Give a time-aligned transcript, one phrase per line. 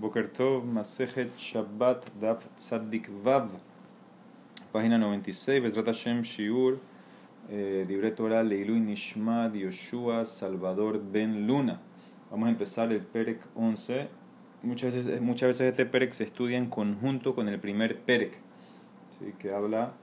[0.00, 3.48] Boker Tov, Masejet Shabbat Daf Tzadik Vav,
[4.70, 6.78] página 96, Betrata Shem Shiur,
[7.50, 11.80] eh, Libre Torah Leilui Nishmad Yoshua Salvador Ben Luna.
[12.30, 14.08] Vamos a empezar el Perek 11.
[14.64, 18.36] Muchas veces, muchas veces este Perek se estudia en conjunto con el primer Perek,
[19.18, 19.32] ¿sí?
[19.38, 19.94] que habla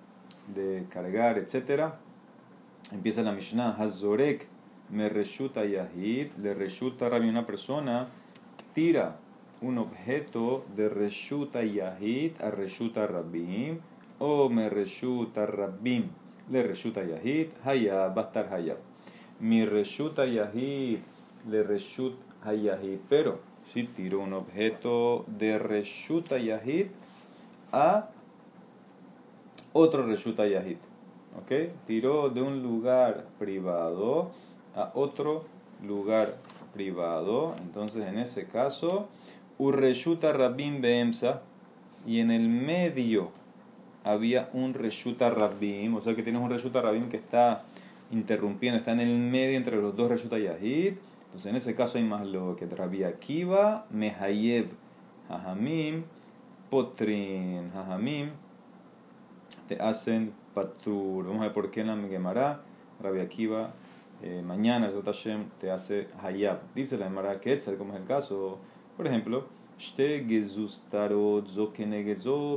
[0.55, 1.93] de cargar, etc.
[2.91, 4.47] Empieza la Mishnah, Hazorek
[4.89, 8.07] me reshuta Yahid, le reshuta a una persona,
[8.73, 9.19] tira
[9.63, 13.79] un objeto de reshuta Yahid a reshuta Rabbim,
[14.19, 16.09] o me reshuta Rabbim,
[16.51, 18.77] le reshuta Yahid, Hayab, va a estar Hayab.
[19.39, 20.99] Mi reshuta Yahid,
[21.49, 23.39] le reshut Hayahid, pero
[23.71, 26.87] si tiro un objeto de reshuta Yahid
[27.71, 28.09] a
[29.73, 30.77] otro reshuta Yahid.
[31.39, 31.73] ¿Ok?
[31.87, 34.31] Tiró de un lugar privado
[34.75, 35.45] a otro
[35.81, 36.35] lugar
[36.73, 37.55] privado.
[37.61, 39.07] Entonces, en ese caso,
[39.63, 41.41] Urreshuta Rabim Beemsa,
[42.05, 43.31] y en el medio
[44.03, 47.63] había un Reshuta Rabim, o sea que tienes un Reshuta Rabim que está
[48.11, 50.95] interrumpiendo, está en el medio entre los dos Reshuta Yahid.
[51.25, 54.67] Entonces, en ese caso hay más lo que Rabbi Akiva, Mehayev,
[55.29, 56.03] Hajamim,
[56.69, 58.31] Potrin, Hajamim,
[59.69, 61.25] te hacen patur.
[61.25, 62.59] Vamos a ver por qué en la Gemara,
[63.01, 63.71] Rabbi Akiva,
[64.21, 66.59] eh, mañana el te hace Hayab.
[66.75, 68.59] Dice la Gemara Quetzal, como es el caso,
[68.95, 69.45] por ejemplo,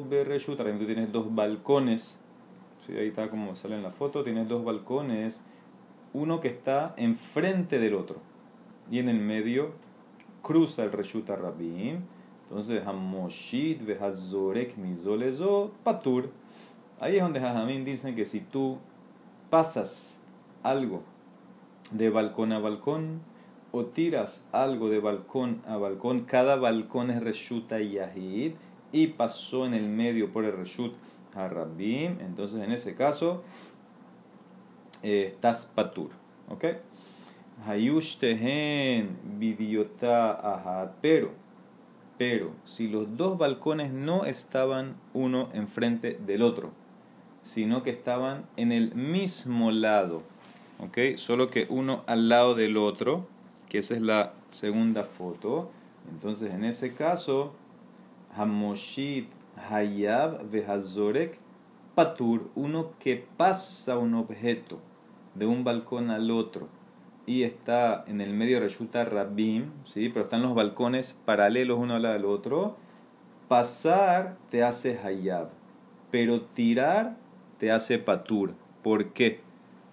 [0.09, 0.59] Bereshut.
[0.59, 2.19] Tú tienes dos balcones,
[2.87, 2.97] ¿sí?
[2.97, 5.43] ahí está como sale en la foto, tienes dos balcones,
[6.13, 8.17] uno que está enfrente del otro,
[8.91, 9.73] y en el medio
[10.43, 12.01] cruza el Reshuta Rabim.
[12.49, 16.31] Entonces, Hamoshit Behazorek Mizolezo Patur.
[17.01, 18.79] Ahí es donde Jajamín dicen que si tú
[19.51, 20.21] pasas
[20.63, 21.03] algo
[21.91, 23.21] de balcón a balcón
[23.77, 28.55] o tiras algo de balcón a balcón, cada balcón es reshuta yahid
[28.93, 30.95] y pasó en el medio por el reshut
[31.35, 33.43] harabim, entonces en ese caso
[35.03, 36.11] eh, estás patur,
[36.49, 36.65] ¿ok?
[37.67, 41.31] Hayush tehen vidiota ahad, pero,
[42.19, 46.71] pero si los dos balcones no estaban uno enfrente del otro,
[47.43, 50.23] sino que estaban en el mismo lado,
[50.81, 51.17] ¿ok?
[51.17, 53.27] Solo que uno al lado del otro,
[53.69, 55.71] que esa es la segunda foto.
[56.11, 57.55] Entonces, en ese caso,
[58.37, 59.29] Hamoshit
[59.71, 61.39] Hayab Vehazorek
[61.95, 64.79] Patur, uno que pasa un objeto
[65.35, 66.69] de un balcón al otro
[67.25, 70.09] y está en el medio resulta Rabim, ¿sí?
[70.11, 72.77] pero están los balcones paralelos uno al otro,
[73.49, 75.49] pasar te hace Hayab,
[76.11, 77.17] pero tirar
[77.59, 78.55] te hace Patur.
[78.83, 79.41] ¿Por qué?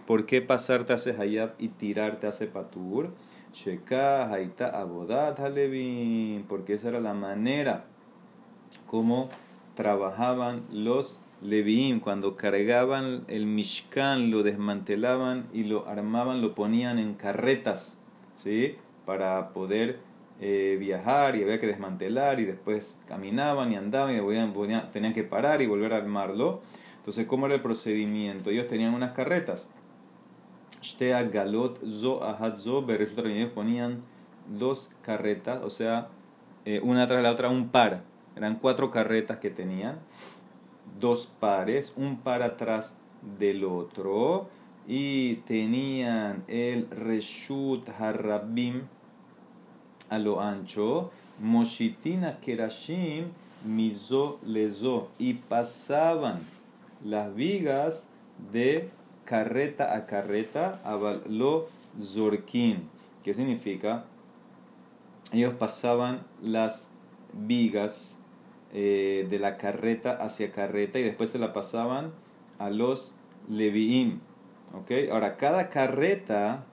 [0.05, 3.11] ¿Por qué pasar te hace Hayab y tirar te hace Patur?
[3.53, 7.85] Sheka, Haita, Abodat, Halevin, porque esa era la manera
[8.87, 9.29] como
[9.75, 17.15] trabajaban los Leviim, cuando cargaban el Mishkan, lo desmantelaban y lo armaban, lo ponían en
[17.15, 17.97] carretas,
[18.35, 18.77] ¿sí?
[19.05, 19.99] Para poder
[20.39, 25.61] eh, viajar y había que desmantelar y después caminaban y andaban y tenían que parar
[25.61, 26.61] y volver a armarlo.
[26.97, 28.49] Entonces, ¿cómo era el procedimiento?
[28.49, 29.67] Ellos tenían unas carretas
[30.83, 32.85] Shtea Galot Zo Ahad Zo
[33.55, 34.03] ponían
[34.47, 36.09] dos carretas, o sea,
[36.65, 38.03] eh, una tras la otra, un par.
[38.35, 39.99] Eran cuatro carretas que tenían,
[40.99, 42.95] dos pares, un par atrás
[43.39, 44.49] del otro,
[44.87, 48.83] y tenían el Reshut Harabim
[50.09, 53.27] a lo ancho, Moshitina Kerashim
[53.65, 56.41] Mizo Lezo, y pasaban
[57.03, 58.09] las vigas
[58.51, 58.89] de
[59.25, 60.81] carreta a carreta,
[61.27, 61.69] lo
[62.01, 62.89] zorkin.
[63.23, 64.05] ¿Qué significa?
[65.31, 66.91] Ellos pasaban las
[67.33, 68.17] vigas
[68.73, 72.11] eh, de la carreta hacia carreta y después se la pasaban
[72.59, 73.15] a los
[73.49, 74.19] leviim.
[74.73, 75.09] ¿Okay?
[75.09, 76.65] Ahora, cada carreta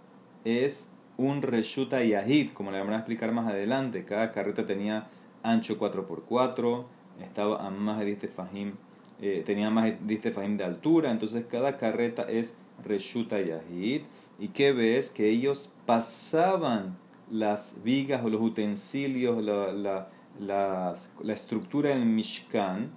[0.45, 4.05] es un reshuta yahid, como le vamos a explicar más adelante.
[4.05, 5.09] Cada carreta tenía
[5.43, 6.85] ancho 4x4,
[7.23, 8.75] estaba a más de 10 fajim
[9.21, 9.93] eh, tenía más
[10.35, 14.03] fahim de altura, entonces cada carreta es Reshuta Yahid.
[14.39, 15.11] ¿Y qué ves?
[15.11, 16.97] Que ellos pasaban
[17.31, 20.09] las vigas o los utensilios, la, la,
[20.39, 22.91] la, estructura del Mishkan,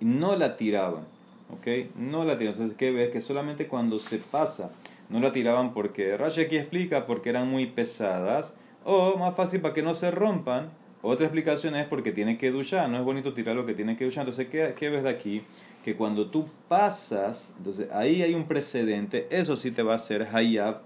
[0.00, 1.04] y no la tiraban.
[1.50, 1.96] ¿Ok?
[1.96, 2.54] No la tiraban.
[2.54, 3.10] Entonces, ¿qué ves?
[3.10, 4.70] Que solamente cuando se pasa,
[5.08, 9.74] no la tiraban porque Rashi aquí explica porque eran muy pesadas, o más fácil para
[9.74, 10.70] que no se rompan,
[11.02, 14.04] otra explicación es porque tiene que duchar, no es bonito tirar lo que tiene que
[14.04, 14.22] duchar.
[14.22, 15.42] Entonces, ¿qué, ¿qué, ves de aquí?
[15.84, 20.28] Que cuando tú pasas, entonces ahí hay un precedente, eso sí te va a hacer
[20.32, 20.82] hayab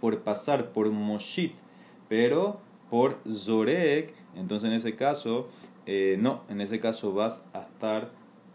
[0.00, 1.54] por pasar por moshit,
[2.08, 2.60] pero
[2.90, 5.48] por zorek entonces en ese caso,
[5.86, 8.10] eh, no, en ese caso vas a estar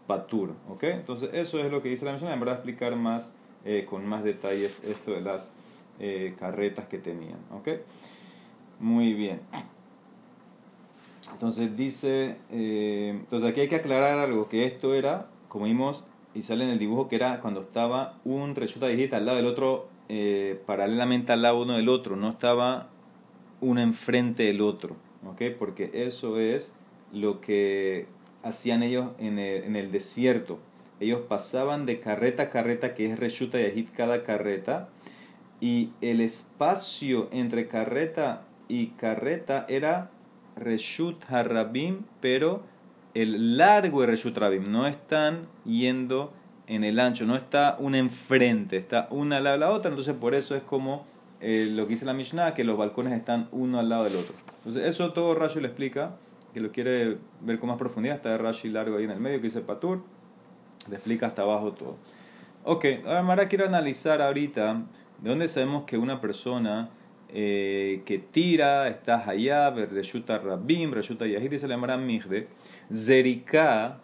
[0.06, 0.84] patur, ¿ok?
[0.84, 3.32] Entonces eso es lo que dice la Mishnah, en verdad explicar más,
[3.64, 5.52] eh, con más detalles esto de las
[6.00, 7.68] eh, carretas que tenían, ¿ok?
[8.80, 9.40] Muy bien.
[11.32, 16.04] Entonces dice, entonces aquí hay que aclarar algo, que esto era, como vimos,
[16.34, 19.46] y sale en el dibujo que era cuando estaba un resulta digita al lado del
[19.46, 19.88] otro,
[20.66, 22.88] paralelamente al lado uno del otro, no estaba
[23.60, 24.96] uno enfrente del otro,
[25.26, 25.42] ¿ok?
[25.58, 26.72] Porque eso es
[27.12, 28.06] lo que
[28.42, 30.58] hacían ellos en el, desierto.
[31.00, 34.88] Ellos pasaban de carreta a carreta, que es Reshuta y cada carreta,
[35.60, 40.10] y el espacio entre carreta y carreta era
[40.58, 42.62] Reshut Harabim, pero
[43.14, 44.70] el largo de Reshut Harabim.
[44.70, 46.32] No están yendo
[46.66, 50.14] en el ancho, no está una enfrente, está una al lado de la otra, entonces
[50.14, 51.06] por eso es como
[51.40, 54.34] eh, lo que dice la Mishnah, que los balcones están uno al lado del otro.
[54.58, 56.16] Entonces eso todo Rashi le explica,
[56.52, 59.44] que lo quiere ver con más profundidad, está Rashi largo ahí en el medio que
[59.44, 60.02] dice Patur,
[60.88, 61.96] le explica hasta abajo todo.
[62.64, 64.82] Ok, ahora quiero analizar ahorita
[65.22, 66.90] de dónde sabemos que una persona
[67.30, 72.48] eh, que tira, está hayab, reshuta rabim, reshuta yahid, dice la Mara Mihde,
[72.92, 73.98] zerika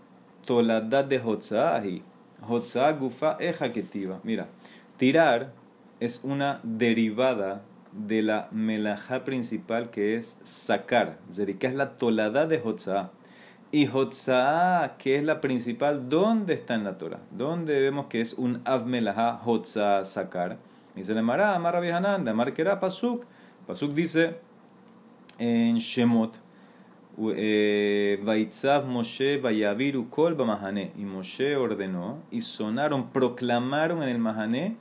[0.44, 2.02] toladat de hotzahi,
[2.48, 4.20] hotzah gufa eja ketiva.
[4.24, 4.48] Mira,
[4.98, 5.52] tirar
[6.00, 7.62] es una derivada
[7.94, 11.18] de la melajá principal que es sacar.
[11.32, 13.10] Zerika es la tolada de Hotzá.
[13.70, 17.20] Y Hotzá, que es la principal, ¿dónde está en la Torah?
[17.30, 20.58] ¿Dónde vemos que es un av melajá Hotzá sacar?
[20.94, 23.24] Dice le Mará, Amar Hanan, Amar Kera Pasuk.
[23.66, 24.36] Pasuk dice
[25.38, 26.34] en Shemot,
[27.36, 30.92] eh, Vaitzav Moshe Vayaviru Kol Bamahane.
[30.96, 34.76] Y Moshe ordenó y sonaron, proclamaron en el Mahané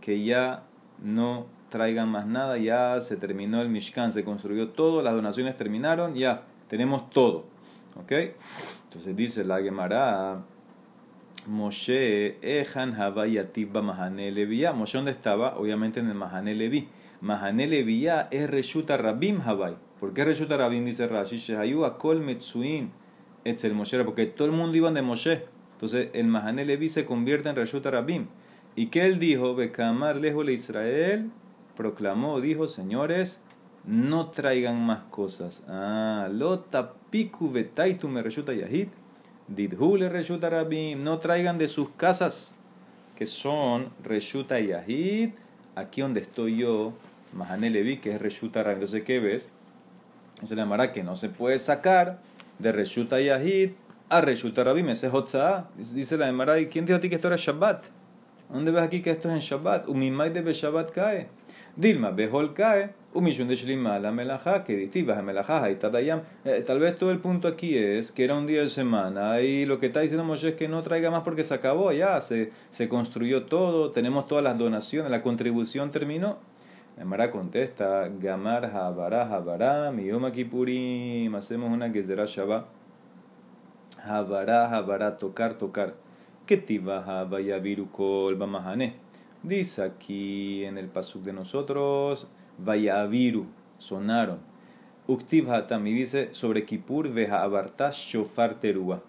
[0.00, 0.62] que ya
[1.02, 6.14] no traigan más nada, ya se terminó el Mishkan, se construyó todo, las donaciones terminaron,
[6.14, 7.44] ya tenemos todo.
[7.96, 8.12] ¿Ok?
[8.84, 10.42] Entonces dice la Gemara,
[11.48, 14.72] Moshe, Ejan Havayatibba Mahane Levía.
[14.72, 15.56] Moshe, ¿dónde estaba?
[15.56, 16.88] Obviamente en el Mahane Levi.
[17.22, 19.74] Mahane Levía es Reshuta Rabim Havay.
[19.98, 20.84] ¿Por qué Reshuta Rabim?
[20.84, 22.90] Dice Rashi, Shehayu Akol Metsuim
[23.44, 25.46] Etzel Moshe, porque todo el mundo iba de Moshe.
[25.72, 28.26] Entonces el Mahane Levi se convierte en Reshuta Rabim.
[28.76, 31.30] Y que él dijo, Becamar lejos de Israel,
[31.76, 33.40] proclamó, dijo, señores,
[33.86, 35.62] no traigan más cosas.
[35.66, 38.88] Ah, lota piku betaitu me reshuta yahid,
[39.48, 42.52] didhule reshuta rabim, no traigan de sus casas,
[43.16, 45.30] que son reshuta yahid,
[45.74, 46.92] aquí donde estoy yo,
[47.32, 48.76] Mahane Levi, que es reshuta rabim.
[48.76, 49.48] Entonces, ¿qué ves?
[50.44, 52.18] Se le llamará que no se puede sacar
[52.58, 53.70] de reshuta yahid
[54.08, 57.28] a reshuta rabim, ese es Dice la Emara, ¿y quién dijo a ti que esto
[57.28, 57.84] era Shabbat?
[58.50, 59.88] ¿Dónde ves aquí que esto es en Shabbat?
[59.88, 61.28] Umimai de Shabbat cae.
[61.76, 62.94] Dilma, Behol cae.
[66.44, 69.64] Eh, tal vez todo el punto aquí es que era un día de semana y
[69.64, 72.52] lo que está diciendo Moshe es que no traiga más porque se acabó ya, se,
[72.70, 76.36] se construyó todo, tenemos todas las donaciones, la contribución terminó.
[77.04, 82.66] Mara contesta, Gamar, Habara, Habara, Miyoma Kipurim, hacemos una que será Shabbat.
[84.04, 85.94] Habara, Habara, tocar, tocar.
[86.44, 88.94] Ketibaha Vayavirukol Bamahane.
[89.42, 92.26] Dice aquí en el pasuk de nosotros,
[92.58, 93.46] Vayaviru,
[93.78, 94.38] sonaron.
[95.06, 99.02] Uktiv Hatam, y dice sobre Kipur Veja Abartas Shofar Terúa.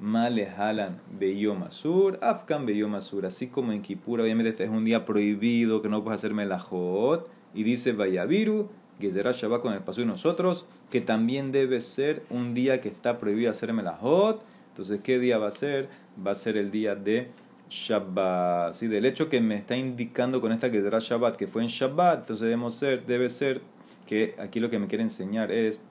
[0.00, 3.26] Male Halan Beyom Asur, Afkan Beyom Asur.
[3.26, 7.28] Así como en Kipur, obviamente este es un día prohibido, que no puedes hacer melajot.
[7.54, 8.68] Y dice Vayaviru,
[9.00, 13.18] Gezerá Shabbat con el paso de nosotros, que también debe ser un día que está
[13.18, 14.42] prohibido hacer melajot.
[14.70, 15.88] Entonces, ¿qué día va a ser?
[16.24, 17.28] Va a ser el día de
[17.68, 18.74] Shabbat.
[18.74, 18.86] ¿sí?
[18.86, 22.20] Del hecho que me está indicando con esta que será Shabbat, que fue en Shabbat,
[22.20, 23.60] entonces ser, debe ser
[24.06, 25.82] que aquí lo que me quiere enseñar es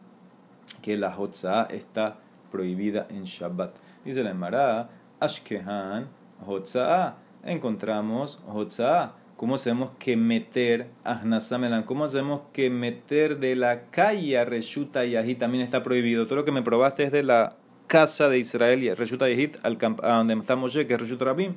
[0.81, 2.17] que la Hotzah está
[2.51, 3.75] prohibida en Shabbat.
[4.03, 6.07] Dice la Emara, Ashkehan,
[6.45, 7.15] Hotzah.
[7.43, 9.13] Encontramos Hotzah.
[9.37, 11.83] ¿Cómo sabemos que meter Ahnasamelan?
[11.83, 16.25] ¿Cómo sabemos que meter de la calle a Reshuta y Ají también está prohibido?
[16.25, 17.55] Todo lo que me probaste es de la
[17.87, 21.55] casa de Israel y Reshuta Yehit, al a donde está Moshe, que es Reshut Rabim.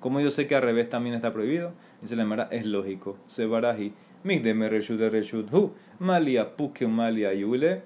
[0.00, 3.18] Como yo sé que al revés también está prohibido, dice la Mara, es lógico.
[3.26, 3.92] Se baraji,
[4.24, 7.82] migdeme Reshut Reshut Hu, malia puke malia yule.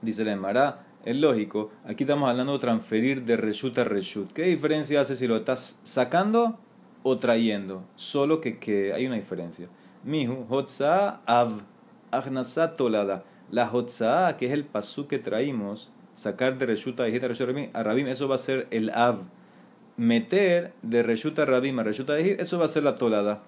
[0.00, 1.70] Dice la Mara, es lógico.
[1.84, 4.32] Aquí estamos hablando de transferir de Reshut a Reshut.
[4.32, 6.58] ¿Qué diferencia hace si lo estás sacando
[7.02, 7.84] o trayendo?
[7.96, 9.68] Solo que, que hay una diferencia.
[10.04, 11.62] Mihu, Hotza Av,
[12.10, 13.24] Agnasa Tolada.
[13.50, 18.34] La Hotza, que es el pasú que traímos, sacar de Reshuta a Rabim, eso va
[18.34, 19.22] a ser el Av.
[19.96, 23.42] Meter de Reshuta Rabim a Reshuta eso va a ser la tolada.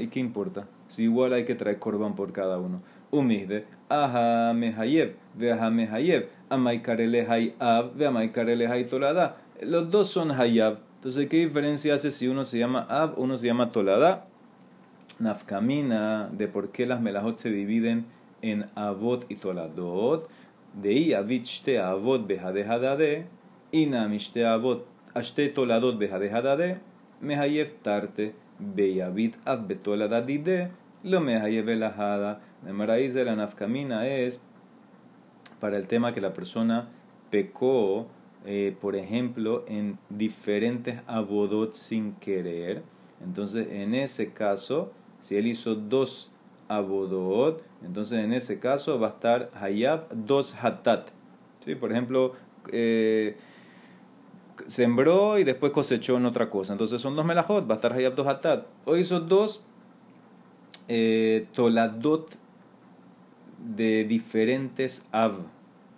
[0.00, 0.66] ¿Y qué importa?
[0.88, 2.80] Si igual hay que traer corbán por cada uno.
[3.10, 9.36] umihde, aha mehayev, veaha mehayev, amai karele hay ab, veamai karele hay tolada.
[9.62, 10.78] Los dos son hayab.
[10.96, 12.86] Entonces, ¿qué diferencia hace si uno se llama
[13.16, 14.26] o uno se llama tolada?
[15.20, 18.06] Nafkamina de por qué las melajot se dividen
[18.42, 20.28] en avot y toladot.
[20.82, 23.26] De avit shte avot behadehadade,
[23.72, 26.80] ina mishte avot ashte toladot behadehadade,
[27.22, 30.70] mehayev tarte, beyavit av betoladadide,
[31.04, 32.40] lo mehayev elahada.
[32.64, 34.40] La raíz de la nafkamina es
[35.60, 36.88] para el tema que la persona
[37.30, 38.08] pecó,
[38.80, 42.82] por ejemplo, en diferentes abodot sin querer.
[43.22, 46.30] Entonces, en ese caso, si él hizo dos
[46.68, 51.08] abodot, entonces en ese caso va a estar hayab dos hatat.
[51.60, 51.74] ¿Sí?
[51.74, 52.34] Por ejemplo,
[52.72, 53.36] eh,
[54.66, 56.72] sembró y después cosechó en otra cosa.
[56.72, 58.66] Entonces son dos melajot, va a estar hayab dos hatat.
[58.84, 59.62] O hizo dos
[60.88, 62.30] eh, toladot
[63.58, 65.38] de diferentes ab.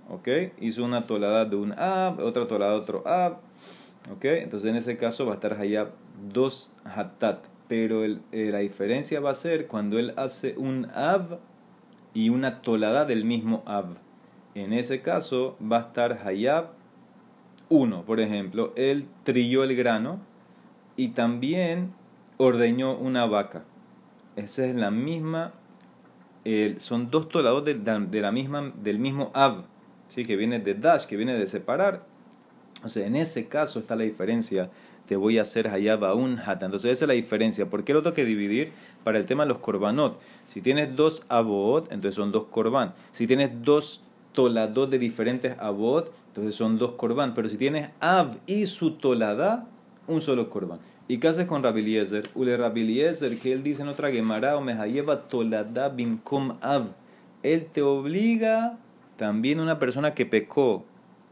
[0.08, 0.28] ¿Ok?
[0.60, 3.38] Hizo una tolada de un ab, otra tolada de otro ab.
[4.12, 4.24] ¿Ok?
[4.24, 5.90] Entonces en ese caso va a estar hayab
[6.32, 7.44] dos hatat.
[7.68, 11.40] Pero eh, la diferencia va a ser cuando él hace un ab
[12.16, 13.98] y una tolada del mismo ab.
[14.54, 16.70] En ese caso va a estar hayab
[17.68, 18.04] uno.
[18.04, 20.20] Por ejemplo, él trilló el grano
[20.96, 21.92] y también
[22.38, 23.64] ordeñó una vaca.
[24.34, 25.52] Esa es la misma
[26.78, 29.64] son dos tolados de, la misma, del mismo ab,
[30.08, 30.24] ¿sí?
[30.24, 32.06] que viene de dash, que viene de separar.
[32.82, 34.70] O sea, en ese caso está la diferencia.
[35.06, 36.66] Te voy a hacer hayaba un hata.
[36.66, 37.66] Entonces, esa es la diferencia.
[37.66, 38.72] ¿Por qué lo tengo que dividir?
[39.04, 40.20] Para el tema de los korbanot.
[40.46, 42.94] Si tienes dos abot, entonces son dos korban.
[43.12, 47.34] Si tienes dos toladot de diferentes abot, entonces son dos korban.
[47.34, 49.66] Pero si tienes ab y su tolada,
[50.06, 50.78] un solo korban.
[51.08, 52.28] ¿Y qué haces con Rabiliezer?
[52.34, 56.88] Ule Rabiliezer, que él dice en otra Gemara, o lleva tolada bimkom av.
[57.44, 58.76] Él te obliga,
[59.16, 60.84] también una persona que pecó,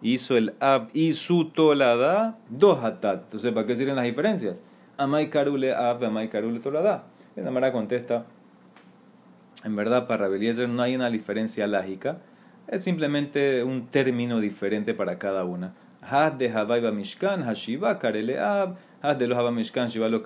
[0.05, 3.25] hizo el ab y su tolada, dos hatat.
[3.25, 4.63] Entonces, ¿para qué sirven las diferencias?
[4.99, 7.05] Amai karule ab, amai karule tolada.
[7.35, 8.27] La Gemara contesta,
[9.65, 12.19] en verdad, para Rabeliezer no hay una diferencia lógica,
[12.69, 15.75] es simplemente un término diferente para cada una.
[16.03, 18.77] Had de Havaiba Mishkan, Hashiva, Karele Ab,
[19.19, 20.23] de los Mishkan, Shiva lo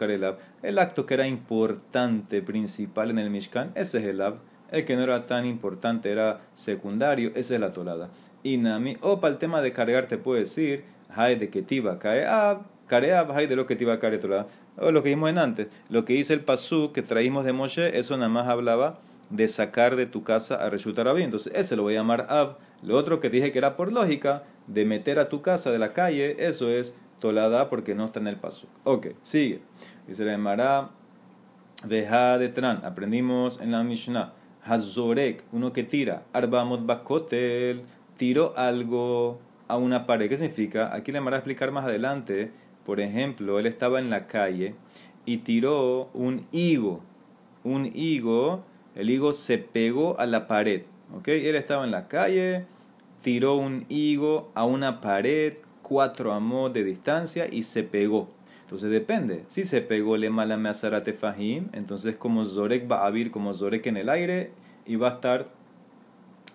[0.63, 4.39] El acto que era importante, principal en el Mishkan, ese es el Ab.
[4.71, 8.11] El que no era tan importante era secundario, esa es la tolada.
[8.43, 12.27] Y Nami, o para el tema de cargar, te puedo decir, Hay de Ketiva cae
[12.27, 14.47] Ab, Kare Ab, Hay de lo Ketiva Kare tolada.
[14.77, 15.69] O lo que vimos en antes.
[15.89, 19.97] Lo que dice el Pasú que traímos de Moshe, eso nada más hablaba de sacar
[19.97, 22.57] de tu casa a Reshut Entonces, ese lo voy a llamar Ab.
[22.83, 25.93] Lo otro que dije que era por lógica, de meter a tu casa de la
[25.93, 28.69] calle, eso es tolada porque no está en el paso.
[28.85, 29.61] Ok, sigue.
[30.07, 30.91] Dice la Emara,
[31.85, 32.85] Veja de Tran.
[32.85, 34.33] Aprendimos en la Mishnah.
[34.65, 36.25] Hazorek, uno que tira.
[36.33, 37.83] Arbamot bakotel,
[38.19, 40.29] tiró algo a una pared.
[40.29, 40.95] ¿Qué significa?
[40.95, 42.51] Aquí le Emara a explicar más adelante.
[42.85, 44.75] Por ejemplo, él estaba en la calle
[45.25, 47.01] y tiró un higo.
[47.65, 50.83] Un higo, el higo se pegó a la pared.
[51.17, 51.29] ¿Ok?
[51.29, 52.67] Él estaba en la calle,
[53.23, 58.29] tiró un higo a una pared cuatro amos de distancia y se pegó.
[58.63, 59.45] Entonces depende.
[59.49, 63.87] Si se pegó le mala meazarate fahim, entonces como Zorek va a vir como Zorek
[63.87, 64.51] en el aire
[64.85, 65.49] y va a estar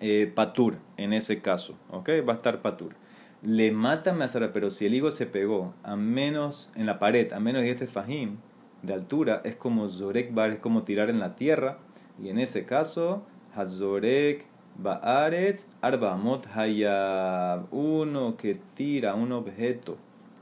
[0.06, 1.78] eh, patur en ese caso.
[1.90, 2.10] ¿Ok?
[2.28, 2.94] Va a estar patur.
[3.42, 7.40] Le mata meazara, pero si el higo se pegó a menos en la pared, a
[7.40, 8.36] menos de este fahim
[8.82, 11.78] de altura, es como Zorek bar, es como tirar en la tierra.
[12.22, 13.22] Y en ese caso,
[13.56, 14.44] Hazorek
[14.76, 17.72] Baaretz Arbamot Hayab.
[17.72, 19.96] Uno que tira un objeto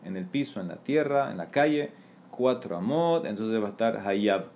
[0.04, 1.92] en el piso, en la tierra, en la calle,
[2.32, 4.46] cuatro amot, entonces va a estar Hayab.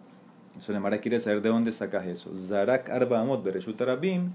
[0.58, 2.36] Eso Mara quiere saber de dónde sacas eso.
[2.36, 4.32] Zarak Arbamot Bereshut Arabim.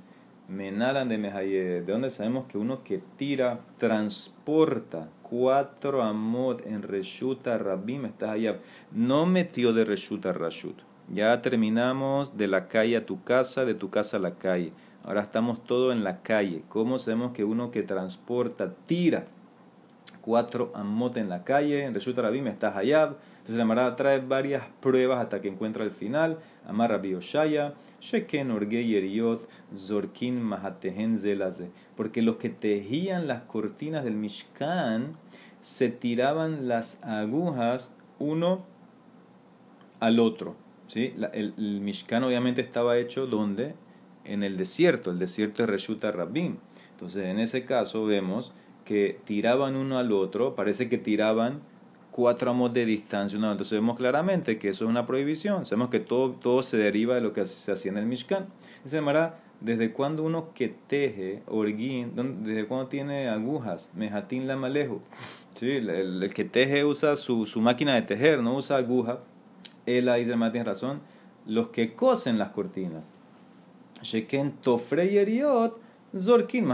[0.51, 1.85] Menalan de Mehayed.
[1.85, 8.57] De dónde sabemos que uno que tira, transporta cuatro amot en Reshuta Rabim está Hayab.
[8.91, 10.75] No metió de Reshuta Rashut.
[11.07, 14.73] Ya terminamos de la calle a tu casa, de tu casa a la calle.
[15.05, 16.63] Ahora estamos todos en la calle.
[16.67, 19.27] ¿Cómo sabemos que uno que transporta, tira
[20.19, 21.85] cuatro amot en la calle?
[21.85, 23.15] En Resulta Rabim está Hayab.
[23.41, 26.39] Entonces la Marada trae varias pruebas hasta que encuentra el final.
[26.67, 28.51] Amar Rabbi Oshaya, Sheken
[29.75, 31.71] Zorkin Mahatehen Zelaze.
[31.97, 35.17] Porque los que tejían las cortinas del Mishkan
[35.61, 38.63] se tiraban las agujas uno
[39.99, 40.55] al otro.
[40.87, 41.13] ¿sí?
[41.33, 43.73] el, el Mishkan obviamente estaba hecho donde
[44.23, 45.11] en el desierto.
[45.11, 46.57] El desierto es Reshuta Rabbim.
[46.91, 48.53] Entonces, en ese caso vemos
[48.85, 51.61] que tiraban uno al otro, parece que tiraban
[52.11, 53.37] cuatro amos de distancia.
[53.37, 55.65] Entonces vemos claramente que eso es una prohibición.
[55.65, 58.47] Sabemos que todo, todo se deriva de lo que se hacía en el Mishkan.
[58.83, 62.13] Dice Mara, ¿desde cuándo uno que teje, orguín,
[62.43, 63.89] desde cuándo tiene agujas?
[63.95, 65.01] Mejatín la malejo.
[65.55, 69.19] Sí, el, que teje usa su, su, máquina de tejer, no usa aguja.
[69.85, 71.01] Él ahí se tiene razón.
[71.45, 73.09] Los que cosen las cortinas.
[74.03, 75.79] Sheken tofreyeriot
[76.17, 76.67] Zorkin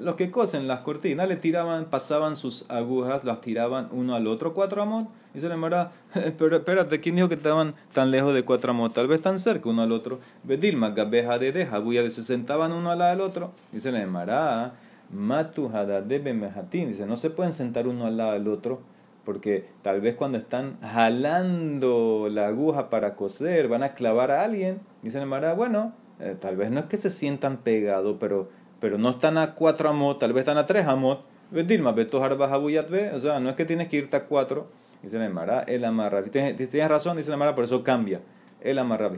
[0.00, 4.52] Los que cosen las cortinas le tiraban, pasaban sus agujas, las tiraban uno al otro,
[4.52, 5.08] cuatro amot.
[5.34, 5.92] Y se le mara,
[6.38, 8.92] pero espérate, ¿quién dijo que estaban tan lejos de cuatro amot?
[8.92, 10.18] Tal vez tan cerca uno al otro.
[10.42, 13.52] Bedilma, gabeja de deja, de se sentaban uno al lado del otro.
[13.72, 14.72] Y se le mara,
[15.12, 15.70] matu
[16.06, 16.88] de mehatin.
[16.88, 18.80] Dice, no se pueden sentar uno al lado del otro.
[19.24, 24.80] Porque tal vez cuando están jalando la aguja para coser, van a clavar a alguien.
[25.08, 28.48] Se le mara, bueno, eh, tal vez no es que se sientan pegados, pero,
[28.80, 31.24] pero no están a cuatro amot, tal vez están a tres amot.
[31.50, 34.68] Dilma, o sea, no es que tienes que irte a cuatro.
[35.02, 36.22] Dice la Mara, el amarra.
[36.24, 38.20] Tienes, razón, dice la Mara, por eso cambia.
[38.60, 39.10] El amarra.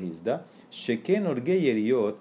[0.71, 2.19] Sheken orgeyeriot.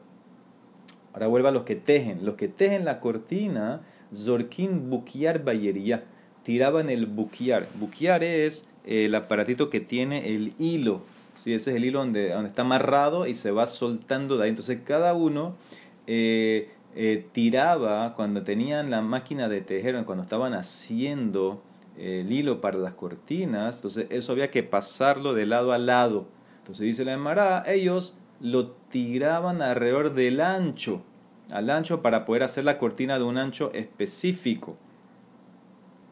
[1.13, 2.25] Ahora vuelve a los que tejen.
[2.25, 3.81] Los que tejen la cortina,
[4.13, 6.05] zorkin bukiar bayería.
[6.43, 7.67] Tiraban el bukiar.
[7.75, 11.03] Bukiar es el aparatito que tiene el hilo
[11.39, 11.53] ¿sí?
[11.53, 14.50] Ese es el hilo donde, donde está amarrado y se va soltando de ahí.
[14.50, 15.55] Entonces cada uno
[16.05, 21.62] eh, eh, tiraba, cuando tenían la máquina de tejer, cuando estaban haciendo
[21.98, 26.27] eh, el hilo para las cortinas, entonces eso había que pasarlo de lado a lado.
[26.60, 31.03] Entonces dice la Emara, ellos lo tiraban alrededor del ancho,
[31.51, 34.77] al ancho para poder hacer la cortina de un ancho específico.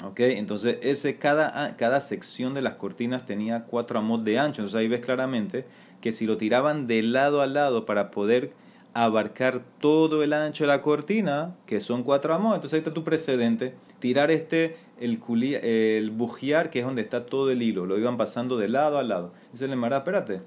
[0.04, 0.20] ¿Ok?
[0.20, 4.62] Entonces, ese, cada, cada sección de las cortinas tenía cuatro amos de ancho.
[4.62, 5.66] Entonces ahí ves claramente
[6.02, 8.52] que si lo tiraban de lado a lado para poder
[8.94, 13.04] abarcar todo el ancho de la cortina, que son cuatro amos, entonces ahí está tu
[13.04, 13.76] precedente.
[14.00, 15.20] Tirar este, el,
[15.64, 17.86] el bujear, que es donde está todo el hilo.
[17.86, 19.34] Lo iban pasando de lado a lado.
[19.52, 20.42] Dice le Mara, espérate,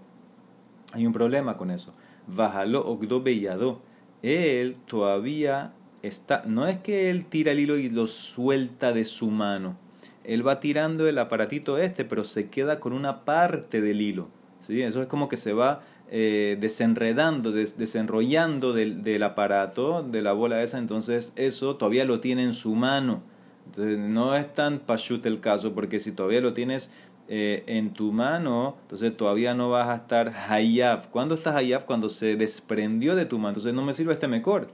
[0.93, 1.95] hay un problema con eso.
[2.27, 3.81] Bájalo, ogdo bellado.
[4.23, 9.31] Él todavía está, no es que él tira el hilo y lo suelta de su
[9.31, 9.77] mano.
[10.25, 14.29] Él va tirando el aparatito este, pero se queda con una parte del hilo.
[14.67, 14.83] ¿sí?
[14.83, 20.63] Eso es como que se va eh, desenredando, desenrollando del, del, aparato, de la bola
[20.63, 20.79] esa.
[20.79, 23.23] Entonces eso todavía lo tiene en su mano.
[23.67, 26.91] Entonces no es tan pachut el caso, porque si todavía lo tienes
[27.29, 31.11] eh, en tu mano, entonces todavía no vas a estar hayab.
[31.11, 31.87] ¿Cuándo estás hayab?
[31.87, 33.51] Cuando se desprendió de tu mano.
[33.51, 34.73] Entonces no me sirve este mejor.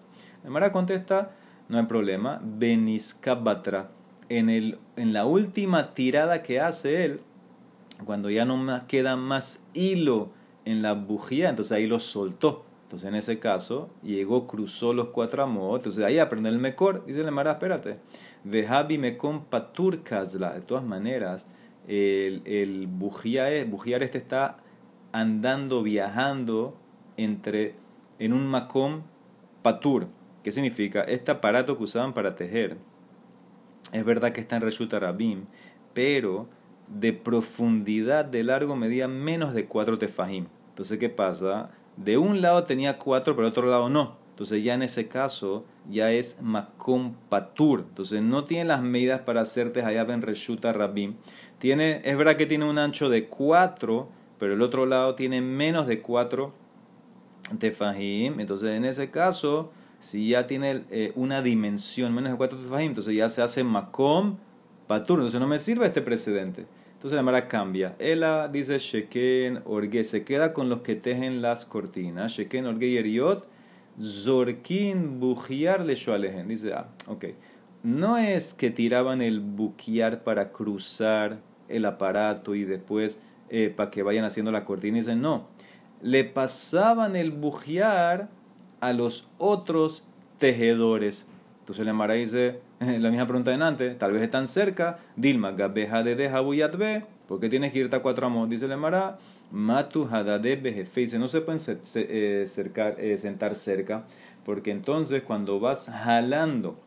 [0.50, 1.32] Mara contesta,
[1.68, 3.90] no hay problema, Beniskabatra.
[4.28, 7.20] En, el, en la última tirada que hace él,
[8.04, 10.30] cuando ya no queda más hilo
[10.64, 12.64] en la bujía, entonces ahí lo soltó.
[12.84, 17.04] Entonces en ese caso, llegó, cruzó los cuatro amos, entonces ahí aprendió el mejor.
[17.06, 17.98] Dice el Mara, espérate.
[18.44, 21.48] Vejabi mekon patur De todas maneras,
[21.88, 24.58] el, el bujiar este está
[25.12, 26.76] andando, viajando
[27.16, 27.74] entre,
[28.18, 29.02] en un macón
[29.62, 30.08] patur.
[30.46, 31.02] ¿Qué significa?
[31.02, 32.76] Este aparato que usaban para tejer,
[33.90, 35.46] es verdad que está en Reshuta Rabim,
[35.92, 36.46] pero
[36.86, 40.46] de profundidad de largo medía menos de 4 tefajim.
[40.68, 41.70] Entonces, ¿qué pasa?
[41.96, 44.18] De un lado tenía 4, pero de otro lado no.
[44.30, 47.80] Entonces, ya en ese caso, ya es makom patur.
[47.88, 51.16] Entonces, no tiene las medidas para hacerte hayab en Reshuta Rabim.
[51.58, 55.88] Tiene, es verdad que tiene un ancho de 4, pero el otro lado tiene menos
[55.88, 56.52] de 4
[57.58, 58.38] tefajim.
[58.38, 63.14] Entonces, en ese caso, si ya tiene eh, una dimensión menos de 4 tefajim, entonces
[63.14, 64.36] ya se hace makom
[64.86, 65.18] patur.
[65.18, 66.66] Entonces no me sirve este precedente.
[66.94, 67.94] Entonces la Mara cambia.
[67.98, 72.32] Ella dice sheken orge, se queda con los que tejen las cortinas.
[72.32, 73.46] Sheken orge yeriot,
[74.00, 76.48] zorkin bujiar le shoalehen.
[76.48, 77.26] Dice, ah, ok.
[77.82, 84.02] No es que tiraban el buquiar para cruzar el aparato y después eh, para que
[84.02, 84.96] vayan haciendo la cortina.
[84.96, 85.48] Dice, no.
[86.02, 88.28] Le pasaban el bujiar
[88.80, 90.04] a los otros
[90.38, 91.26] tejedores.
[91.60, 96.02] Entonces la Mara dice, la misma pregunta de antes, tal vez están cerca, Dilma, Gabeja
[96.02, 98.48] de Deja Buyatbe, ¿por qué tienes que irte a cuatro amos?
[98.48, 99.18] Dice la Mara,
[99.50, 101.60] Matu Hadade Bejefe, dice, no se pueden
[101.94, 104.04] eh, eh, sentar cerca,
[104.44, 106.78] porque entonces cuando vas jalando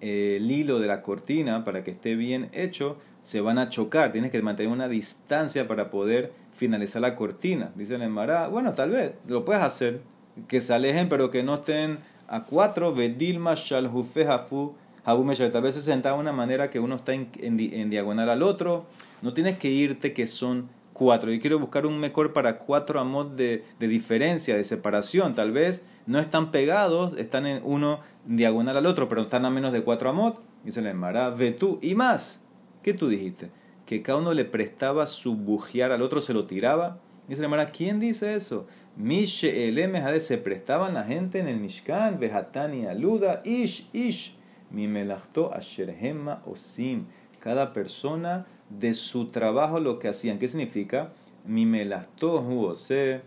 [0.00, 4.30] el hilo de la cortina para que esté bien hecho, se van a chocar, tienes
[4.30, 7.70] que mantener una distancia para poder finalizar la cortina.
[7.74, 10.00] Dice la Mara, bueno, tal vez, lo puedes hacer,
[10.48, 12.94] que se alejen, pero que no estén a cuatro.
[12.94, 17.90] Vedilma shalhufe hafu Tal vez se senta de una manera que uno está en, en,
[17.90, 18.86] diagonal al otro.
[19.22, 21.32] No tienes que irte que son cuatro.
[21.32, 25.34] Yo quiero buscar un mejor para cuatro amos de, de, diferencia, de separación.
[25.34, 29.72] Tal vez no están pegados, están en uno diagonal al otro, pero están a menos
[29.72, 30.34] de cuatro amos.
[30.64, 31.78] Y se le ve tú.
[31.82, 32.40] Y más,
[32.82, 33.50] ¿qué tú dijiste?
[33.86, 36.98] Que cada uno le prestaba su bujear al otro, se lo tiraba.
[37.28, 38.66] Y se le llamará, ¿quién dice eso?
[38.96, 44.34] Mishe Elemehade se prestaban la gente en el Mishkan, Vehatani Aluda, Ish, Ish,
[44.70, 47.06] mi melachto asherhema osim.
[47.40, 50.38] Cada persona de su trabajo lo que hacían.
[50.38, 51.12] ¿Qué significa?
[51.44, 53.22] Mi melachto huose,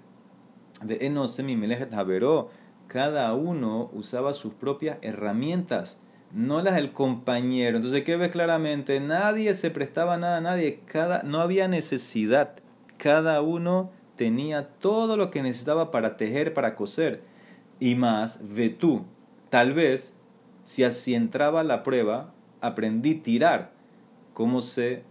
[0.84, 2.50] de enose mi melejet haberó.
[2.88, 5.98] Cada uno usaba sus propias herramientas,
[6.32, 7.78] no las del compañero.
[7.78, 9.00] Entonces, ¿qué ves claramente?
[9.00, 10.82] Nadie se prestaba nada a nadie.
[10.86, 12.56] Cada, no había necesidad.
[12.98, 17.22] Cada uno tenía todo lo que necesitaba para tejer, para coser.
[17.80, 19.04] Y más, ve tú,
[19.50, 20.14] tal vez,
[20.64, 23.72] si así entraba la prueba, aprendí tirar,
[24.34, 25.04] cómo se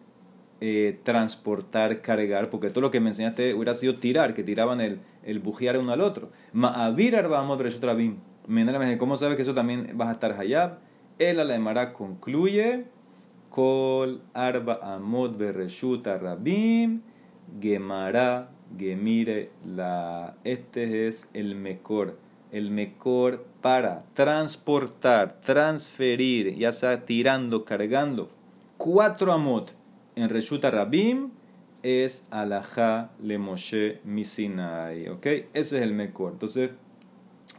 [0.61, 5.01] eh, transportar, cargar, porque todo lo que me enseñaste hubiera sido tirar, que tiraban el,
[5.25, 6.31] el bujear uno al otro.
[6.53, 8.19] Ma'avir arbamot reshutrabim.
[8.99, 10.79] ¿Cómo sabes que eso también vas a estar hayab?
[11.19, 12.85] El alemara concluye,
[13.51, 17.03] kol arba amot bereshuta rabim,
[17.61, 20.37] gemara Gemire la.
[20.45, 22.19] Este es el mejor.
[22.51, 28.31] El mejor para transportar, transferir, ya sea tirando, cargando.
[28.77, 29.73] Cuatro amot
[30.17, 31.31] en Reshuta Rabim
[31.83, 35.09] es Alajá le Moshe Misinai.
[35.09, 35.27] ¿Ok?
[35.27, 36.33] Ese es el mejor.
[36.33, 36.71] Entonces,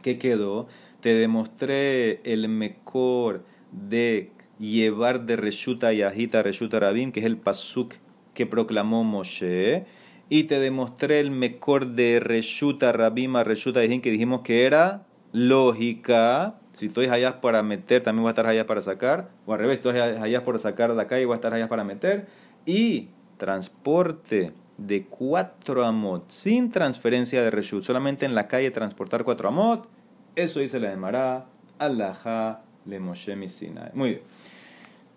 [0.02, 0.68] ¿qué quedó?
[1.00, 7.36] Te demostré el mejor de llevar de Reshuta y Agita Reshuta Rabim, que es el
[7.36, 7.94] pasuk
[8.34, 9.86] que proclamó Moshe
[10.28, 16.54] y te demostré el mejor de Reshuta Rabima Reshuta Dijin que dijimos que era lógica.
[16.72, 19.30] Si estoy allá para meter, también voy a estar allá para sacar.
[19.46, 21.68] O al revés, si estoy allá para sacar de acá y voy a estar allá
[21.68, 22.26] para meter.
[22.66, 29.48] Y transporte de cuatro amot sin transferencia de Reshut, solamente en la calle transportar cuatro
[29.48, 29.88] amot.
[30.34, 31.46] Eso dice la Emara,
[31.78, 33.90] Allaha le Moshe Misina.
[33.94, 34.22] Muy bien.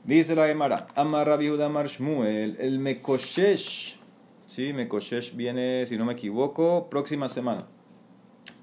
[0.04, 3.97] Dice la Emara, Amar Rabbi Shmuel, el Mekoshesh
[4.58, 7.68] Sí, Mekoshesh viene, si no me equivoco, próxima semana.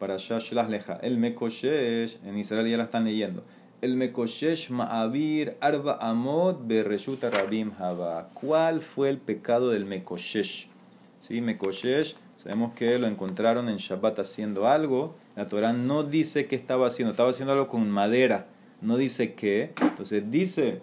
[0.00, 0.98] Para Shashlah Leja.
[1.00, 3.44] El Mekoshesh, en Israel ya la están leyendo.
[3.80, 8.30] El Mekoshesh Ma'avir Arba Amot Bereshuta Rabim Haba.
[8.34, 10.66] ¿Cuál fue el pecado del Mekoshesh?
[11.20, 15.14] Sí, Mekoshesh, sabemos que lo encontraron en Shabbat haciendo algo.
[15.36, 18.48] La Torah no dice qué estaba haciendo, estaba haciendo algo con madera.
[18.80, 19.74] No dice qué.
[19.80, 20.82] Entonces dice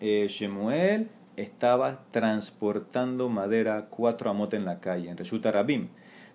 [0.00, 5.88] eh, Shemuel estaba transportando madera cuatro amot en la calle, en Reshuta Rabim.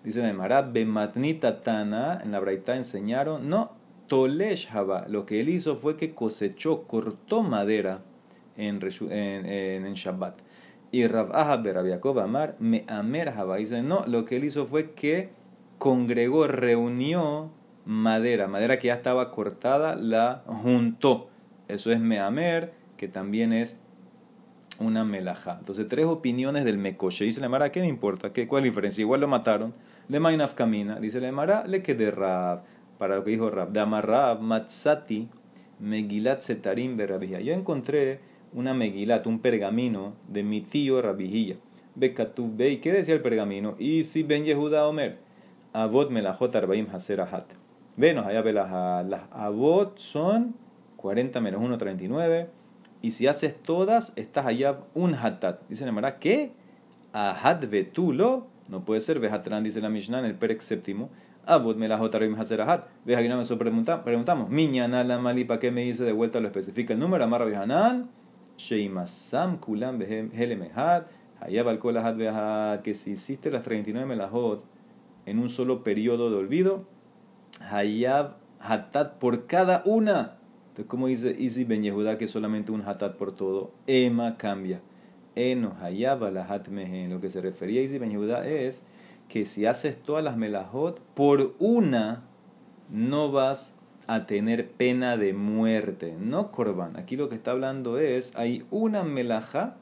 [0.04, 3.72] Dice en el Bematnita Tana, en la Braita enseñaron, no,
[4.06, 8.02] Tolesh Haba, lo que él hizo fue que cosechó, cortó madera
[8.56, 9.46] en, en,
[9.86, 10.38] en, Shabbat.
[10.90, 15.30] Y Rab Ahab Amar, me amer Haba, dice, no, lo que él hizo fue que
[15.78, 17.50] congregó, reunió
[17.84, 21.28] madera, madera que ya estaba cortada, la juntó.
[21.68, 23.76] Eso es meamer, que también es
[24.80, 25.58] una melaja.
[25.60, 27.24] Entonces, tres opiniones del Mekoshe.
[27.24, 28.32] Dice la Mara, ¿qué me importa?
[28.32, 29.02] ¿Qué, ¿Cuál es la diferencia?
[29.02, 29.74] Igual lo mataron.
[30.08, 30.98] Le Mainaf Camina.
[30.98, 32.62] Dice la Mara, le quede Rab.
[32.98, 33.72] Para lo que dijo Rab.
[33.72, 35.28] Damarrab Matsati
[35.78, 37.40] Megilat Setarim Berabijía.
[37.40, 38.20] Yo encontré
[38.52, 41.56] una Megilat, un pergamino de mi tío Rabijía.
[41.94, 42.78] Bekatub Bey.
[42.78, 43.76] ¿Qué decía el pergamino?
[43.78, 45.18] Y si Ben Yehuda Omer.
[45.72, 47.46] Avot Melajot Arbaim Haserahat.
[47.96, 48.42] Venos, allá
[49.04, 50.54] las Avot son
[50.96, 52.59] 40 menos 1, 39
[53.02, 55.62] y si haces todas, estás allá un hatat.
[55.68, 56.52] Dice la Mara, ¿qué?
[57.12, 58.46] Ahat vetulo.
[58.68, 61.10] No puede ser, vehatran, dice la Mishnah en el Perek séptimo.
[61.46, 62.86] Abud me la jotarim hacer ahat.
[63.04, 63.72] Ves aquí nosotros
[64.04, 64.50] preguntamos.
[64.50, 66.38] Miñana la malipa, ¿qué me dice de vuelta?
[66.40, 67.24] Lo especifica el número.
[67.24, 68.10] Amar Behanan.
[68.58, 71.06] Sheimasam kulam helemehat.
[71.40, 72.82] Hayab alcohol vehat.
[72.82, 74.62] Que si hiciste las 39 melajot
[75.24, 76.84] en un solo periodo de olvido,
[77.70, 80.39] Hayab hatat por cada una
[80.86, 84.80] como dice Isi Ben Yehuda que solamente un hatat por todo, Ema cambia.
[85.36, 86.46] Eno hayaba la
[87.08, 88.84] Lo que se refería a Isi Ben Yehuda es
[89.28, 92.24] que si haces todas las melajot, por una
[92.88, 96.16] no vas a tener pena de muerte.
[96.18, 96.96] No corban.
[96.96, 99.76] Aquí lo que está hablando es, hay una melaja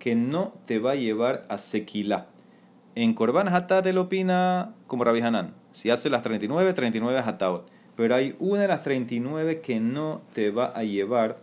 [0.00, 2.26] que no te va a llevar a sequila.
[2.96, 5.54] En Corban Hatat él opina como Rabbi Hanan.
[5.70, 10.50] Si hace las 39, 39 Hataot pero hay una de las 39 que no te
[10.50, 11.38] va a llevar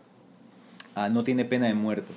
[0.95, 2.11] a, no tiene pena de muerte.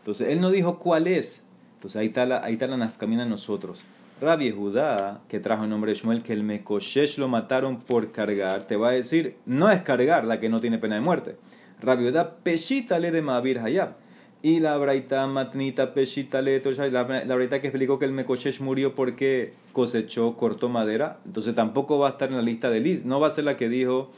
[0.00, 1.42] Entonces, él no dijo cuál es.
[1.76, 3.82] Entonces, ahí está la, ahí está la de nosotros.
[4.20, 8.66] Rabbi Judá, que trajo el nombre de Shmuel, que el Mekoshesh lo mataron por cargar,
[8.66, 11.36] te va a decir, no es cargar la que no tiene pena de muerte.
[11.80, 13.94] Rabbi Judá, peshítale de Mavir Hayab.
[14.40, 18.94] Y la braita matnita peshita leto, la, la braita que explicó que el Mekoshesh murió
[18.94, 23.18] porque cosechó, cortó madera, entonces tampoco va a estar en la lista de Liz, no
[23.18, 24.12] va a ser la que dijo,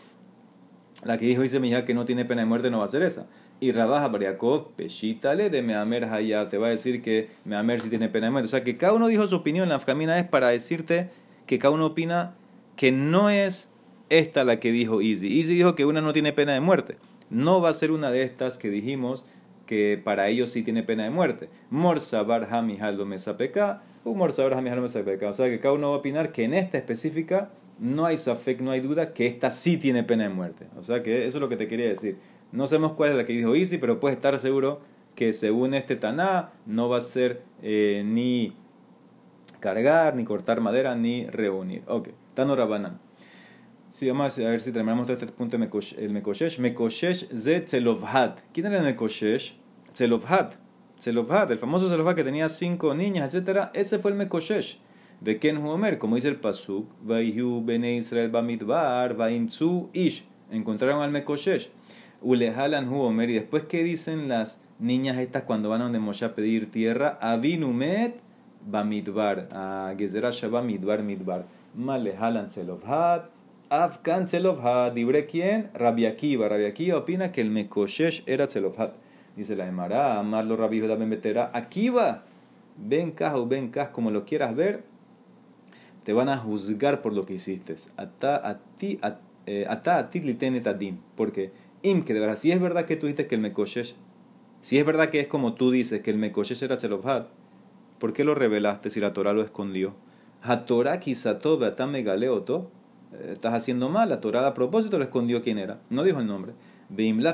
[1.05, 3.03] la que dijo dice hija que no tiene pena de muerte, no va a ser
[3.03, 3.29] esa.
[3.61, 8.09] Y Rabaja Bariakov, peshítale de Meamer Hayab, te va a decir que Meamer sí tiene
[8.09, 8.47] pena de muerte.
[8.47, 11.11] O sea que cada uno dijo su opinión, la camina es para decirte
[11.47, 12.35] que cada uno opina
[12.77, 13.71] que no es
[14.09, 15.39] esta la que dijo Easy.
[15.39, 16.97] Easy dijo que una no tiene pena de muerte.
[17.29, 19.25] No va a ser una de estas que dijimos
[19.71, 21.49] que para ellos sí tiene pena de muerte.
[21.71, 25.29] Morsabar Hamihaldo Mesapeka, o Morsabar Hamihaldo Mesapeka.
[25.29, 28.63] O sea que cada uno va a opinar que en esta específica no hay safek,
[28.63, 30.67] no hay duda que esta sí tiene pena de muerte.
[30.77, 32.17] O sea que eso es lo que te quería decir.
[32.51, 34.81] No sabemos cuál es la que dijo Easy, pero puedes estar seguro
[35.15, 38.57] que según este Taná no va a ser eh, ni
[39.61, 41.85] cargar, ni cortar madera, ni reunir.
[41.87, 42.99] Ok, Tano Rabanan.
[43.91, 46.61] Sí, vamos a ver si terminamos este punto el Mekoshesh.
[46.61, 48.39] Mekoshesh ze Tzelovhat.
[48.53, 49.55] ¿Quién era el Mekoshesh?
[49.93, 50.55] Tzelovhat.
[51.01, 53.71] Tzelovhat, el famoso Tzelovhat que tenía cinco niñas, etc.
[53.75, 54.79] Ese fue el Mekoshesh.
[55.21, 60.25] Beken Huomer, como dice el Pasuk, Vayhu Bene Israel Bamidbar, Vaimtsu Ish.
[60.53, 61.71] Encontraron al Mekoshesh.
[62.23, 63.29] Ulehalan Huomer.
[63.29, 67.19] Y después, ¿qué dicen las niñas estas cuando van a donde Moshe a pedir tierra?
[67.21, 68.21] Avinumet
[68.65, 69.49] Bamidbar.
[69.51, 71.47] A Gezerah Bamidbar Midbar.
[71.75, 73.40] Malehalan Tzelovhat.
[73.71, 74.93] Afkan Tzelovhat.
[74.95, 75.71] ¿Dibre quién?
[75.73, 76.49] Rabbi Akiva.
[76.99, 78.93] Opina que el Mekoshesh era Tzelovhat.
[79.37, 81.19] Dice la Emara, amarlo Rabbi Judá Ben.
[81.53, 82.25] Akiva.
[82.77, 84.91] Ben o Ben como lo quieras ver
[86.05, 87.77] te van a juzgar por lo que hiciste.
[87.97, 88.99] Ata a ti,
[89.47, 90.99] eh, ata a ti.
[91.17, 91.53] Porque,
[91.83, 93.95] im, que de verdad, si es verdad que tú dices que el Mekoshesh,
[94.63, 97.29] si es verdad que es como tú dices que el Mekoshesh era Tzelobhat,
[97.99, 99.95] ¿por qué lo revelaste si la Torah lo escondió?
[100.43, 102.71] Hatorah kisato beatame galeoto.
[103.13, 105.81] Eh, estás haciendo mal, la Torah a propósito lo escondió quién era.
[105.91, 106.53] No dijo el nombre.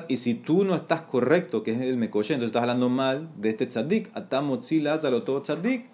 [0.08, 3.48] Y si tú no estás correcto, que es el Mekoshesh, entonces estás hablando mal de
[3.48, 4.10] este tzadik.
[4.14, 5.86] Atamotzila todo tzadik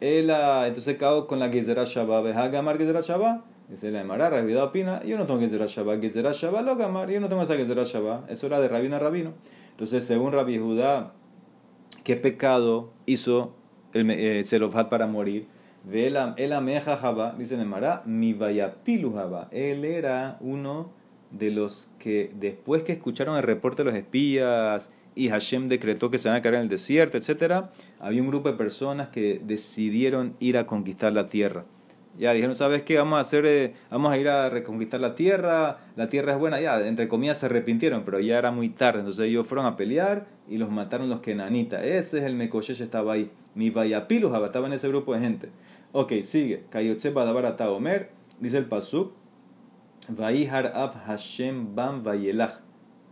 [0.00, 2.24] entonces cago con la Gezerah Shabbat.
[2.24, 3.44] Veja Gamar Gezerah Shabbat.
[3.68, 6.00] Dice la Emara, Rabida opina, yo no tengo Gezerah Shabbat.
[6.00, 8.30] Gezerah Shabbat lo Gamar, yo no tengo esa Gezerah Shabbat.
[8.30, 9.32] Eso era de Rabina Rabino.
[9.70, 11.12] Entonces, según Rabbi Judá,
[12.04, 13.54] ¿qué pecado hizo
[13.92, 14.44] el eh,
[14.90, 15.46] para morir?
[15.92, 19.48] El ameja Jabá, dice la Emara, mi vayapilu Jabá.
[19.50, 20.90] Él era uno
[21.30, 26.18] de los que después que escucharon el reporte de los espías y Hashem decretó que
[26.18, 27.66] se van a caer en el desierto, etc.,
[28.00, 31.66] había un grupo de personas que decidieron ir a conquistar la tierra.
[32.18, 32.96] Ya dijeron, ¿sabes qué?
[32.96, 36.60] Vamos a hacer, eh, vamos a ir a reconquistar la tierra, la tierra es buena,
[36.60, 40.26] ya, entre comillas se arrepintieron, pero ya era muy tarde, entonces ellos fueron a pelear
[40.48, 41.82] y los mataron los kenanitas.
[41.84, 43.30] Ese es el Mekoshesh, estaba ahí.
[43.54, 45.48] Mi Vayapilu estaba en ese grupo de gente.
[45.96, 46.64] Ok, sigue.
[46.70, 49.12] Kayotse Badabar Omer, dice el Pasuk,
[50.08, 52.62] Vaihar Ab Hashem Bam Vayelach.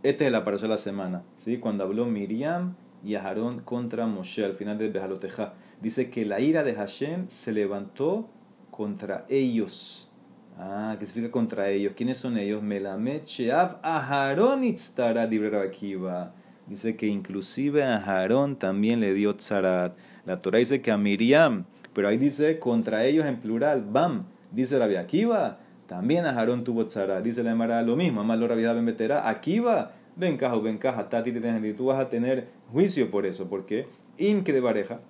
[0.03, 1.59] Esta es la parasha de la semana, ¿sí?
[1.59, 5.53] cuando habló Miriam y Aharón contra Moshe al final de Behaloteja.
[5.81, 8.27] Dice que la ira de Hashem se levantó
[8.69, 10.11] contra ellos.
[10.57, 11.93] Ah, ¿qué significa contra ellos?
[11.95, 12.61] ¿Quiénes son ellos?
[12.61, 16.33] Melamed Sheav Aharón Itztara Akiva.
[16.67, 18.27] Dice que inclusive a
[18.59, 19.95] también le dio tzarat.
[20.25, 23.85] La Torah dice que a Miriam, pero ahí dice contra ellos en plural.
[23.89, 27.21] Bam, dice Rabbi Akiva también Aarón tuvo tzara.
[27.21, 28.21] Dice la Emara lo mismo.
[28.21, 29.29] Además, lo rabia ben betera.
[29.29, 29.91] Aquí va.
[30.15, 31.09] Ven caja ven caja.
[31.09, 33.47] Tati te Tú vas a tener juicio por eso.
[33.47, 35.01] Porque im que de pareja.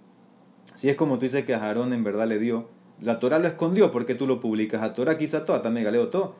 [0.76, 2.67] Si es como tú dices que a Aarón en verdad le dio.
[3.02, 4.82] La Torah lo escondió porque tú lo publicas.
[4.82, 6.36] A Torah quizá toda también galeo todo.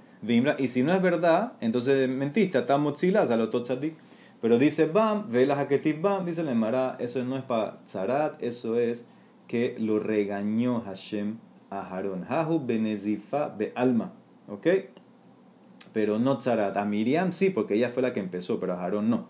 [0.58, 2.58] Y si no es verdad, entonces mentiste.
[2.58, 3.96] Estamos chilas a lo tzadik.
[4.42, 5.68] Pero dice bam, ve la
[6.02, 6.26] bam.
[6.26, 6.98] Dice la Emara.
[7.00, 8.42] Eso no es para tzarat.
[8.42, 9.08] Eso es
[9.48, 11.38] que lo regañó Hashem
[11.70, 12.26] a Aarón.
[12.28, 14.14] Hahu benezifa be alma.
[14.48, 14.68] ¿Ok?
[15.92, 16.76] Pero no tzarat.
[16.78, 19.28] A Miriam sí, porque ella fue la que empezó, pero a Aarón no.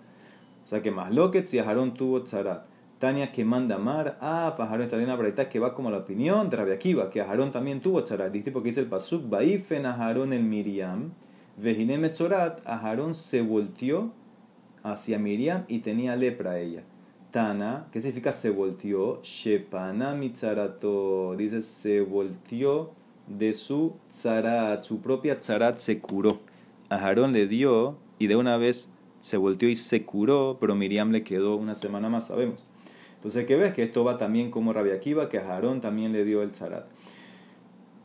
[0.64, 2.66] O sea que más loquet si a Aarón tuvo tzarat.
[3.00, 4.18] Tania que manda mar.
[4.22, 7.20] Ah, para Aarón está bien una que va como la opinión de Rabbi Akiva, que
[7.20, 8.32] a Aarón también tuvo tzarat.
[8.32, 11.12] Dice porque dice el pasuk, Baifen a Aarón el Miriam.
[11.58, 14.12] Vejine metzorat, a Aarón se volteó
[14.84, 16.84] hacia Miriam y tenía lepra ella.
[17.34, 19.20] Tana, ¿qué significa se volteó?
[19.24, 21.36] Shepana mitzarato.
[21.36, 22.92] Dice se volteó
[23.26, 26.42] de su tzarat, su propia tzarat se curó.
[26.90, 31.12] A Aarón le dio y de una vez se volteó y se curó, pero Miriam
[31.12, 32.68] le quedó una semana más, sabemos.
[33.16, 33.74] Entonces, ¿qué ves?
[33.74, 36.86] Que esto va también como Rabbi Akiva, que a Aarón también le dio el tzarat.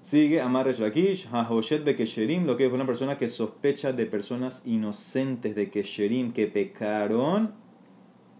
[0.01, 5.55] Sigue Amar Reshakish, Hahoshet Bekesherim, lo que es una persona que sospecha de personas inocentes
[5.55, 7.68] de Kesherim que pecaron.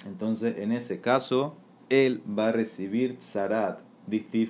[0.07, 1.57] Entonces, en ese caso,
[1.89, 3.81] él va a recibir tzarat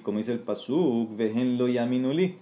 [0.03, 2.37] como dice el Pasuk, vejenlo yaminuli.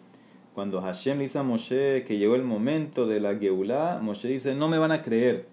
[0.54, 4.68] Cuando Hashem dice a Moshe que llegó el momento de la Geulah, Moshe dice, no
[4.68, 5.46] me van a creer.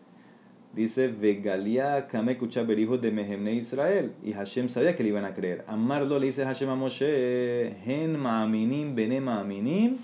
[0.74, 2.38] Dice, Vegalia kame
[2.78, 4.13] hijos de Mehemne Israel.
[4.24, 5.63] Y Hashem sabía que le iban a creer.
[5.68, 9.98] Amarlo le dice Hashem a Moshe, Hen ma'aminim bene ma'aminim,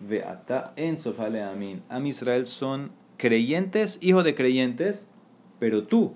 [0.00, 1.82] ve'ata en sofale amin.
[1.88, 5.06] Am Israel son creyentes, hijos de creyentes,
[5.58, 6.14] pero tú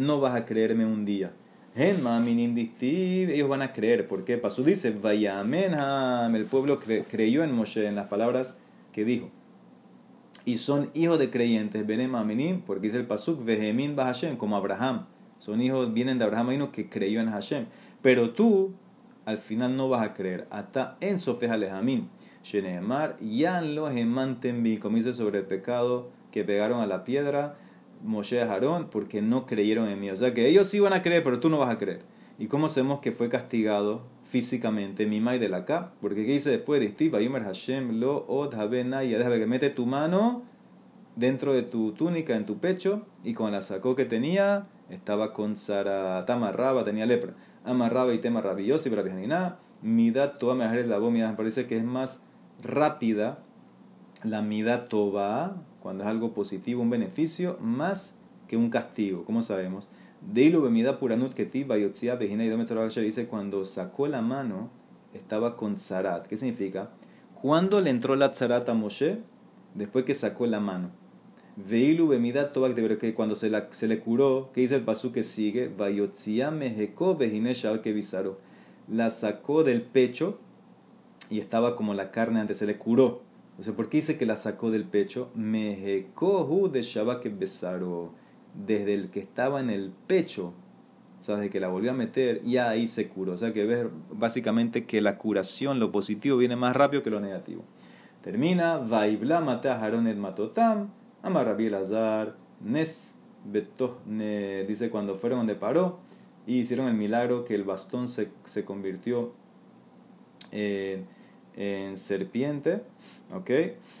[0.00, 1.32] no vas a creerme un día.
[1.76, 4.08] Ellos van a creer.
[4.08, 4.38] ¿Por qué?
[4.38, 8.56] Pasú dice, Vayamenham, el pueblo creyó en Moshe, en las palabras
[8.92, 9.28] que dijo.
[10.44, 15.06] Y son hijos de creyentes, Benem porque dice el Pasuk, Vehemin Hashem, como Abraham.
[15.38, 17.66] Son hijos, vienen de Abraham uno que creyó en Hashem.
[18.02, 18.72] Pero tú,
[19.26, 20.46] al final no vas a creer.
[20.50, 22.08] Hasta en Sofeja Lehamim.
[22.42, 27.56] Sheneemar, Yan lo Hemantembi, como dice sobre el pecado que pegaron a la piedra
[28.02, 30.10] Moshe y Aarón porque no creyeron en mí.
[30.10, 32.02] O sea que ellos sí van a creer, pero tú no vas a creer.
[32.38, 35.92] ¿Y cómo sabemos que fue castigado físicamente Mimai de la acá?
[36.00, 36.80] Porque ¿qué dice después?
[36.98, 40.42] Yomer Hashem lo od déjame que mete tu mano
[41.16, 45.56] dentro de tu túnica, en tu pecho, y con la sacó que tenía, estaba con
[45.56, 47.34] Sara, amarraba, tenía lepra.
[47.64, 52.24] Amarraba y tema rabioso y para Mida toda me la voz, parece que es más
[52.62, 53.40] rápida
[54.24, 58.16] la mida toba, cuando es algo positivo, un beneficio, más
[58.48, 59.88] que un castigo, como sabemos.
[60.20, 64.70] Deilu bemida puranut dice cuando sacó la mano
[65.14, 66.26] estaba con zarat.
[66.26, 66.90] ¿Qué significa?
[67.40, 69.18] Cuando le entró la zarat a Moshe,
[69.74, 70.90] después que sacó la mano.
[71.56, 75.22] Veilu bemida toba que cuando se, la, se le curó, ¿qué dice el pasú que
[75.22, 75.68] sigue?
[75.68, 78.38] Bayotzia mejeko vejine que bizarro.
[78.88, 80.38] La sacó del pecho
[81.28, 83.22] y estaba como la carne antes, se le curó.
[83.60, 85.30] O sea, ¿por qué dice que la sacó del pecho?
[85.34, 88.14] Mejekohu de Shabak Besaro.
[88.54, 90.54] Desde el que estaba en el pecho,
[91.20, 91.50] ¿sabes?
[91.50, 93.34] que la volvió a meter, y ahí se curó.
[93.34, 97.20] O sea, que ves básicamente que la curación, lo positivo, viene más rápido que lo
[97.20, 97.62] negativo.
[98.22, 100.88] Termina, Vaibla mata Haron el matotam,
[101.22, 103.14] Amarabi Azar, Nes
[104.06, 105.98] ne, dice cuando fueron donde paró,
[106.46, 109.32] y hicieron el milagro que el bastón se, se convirtió
[110.50, 111.04] en
[111.56, 112.82] en serpiente,
[113.34, 113.50] ¿ok?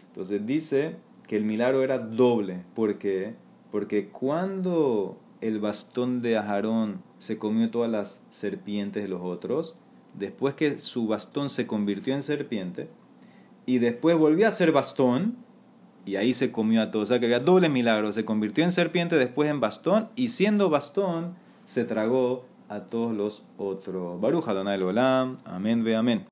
[0.08, 3.34] Entonces dice que el milagro era doble, ¿por qué?
[3.70, 9.76] Porque cuando el bastón de Ajarón se comió todas las serpientes de los otros,
[10.14, 12.88] después que su bastón se convirtió en serpiente,
[13.66, 15.36] y después volvió a ser bastón,
[16.04, 17.04] y ahí se comió a todos.
[17.04, 20.70] O sea que había doble milagro, se convirtió en serpiente, después en bastón, y siendo
[20.70, 21.34] bastón,
[21.64, 24.20] se tragó a todos los otros.
[24.20, 26.26] Baruch Adonai Olam, amén ve amén.